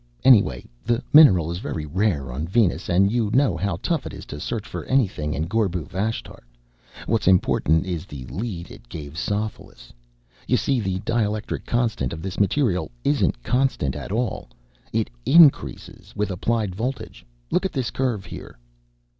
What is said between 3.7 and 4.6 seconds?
tough it is to